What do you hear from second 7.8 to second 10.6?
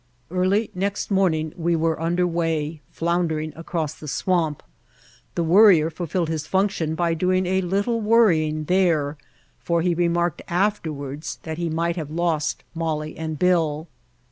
worrying there, for he remarked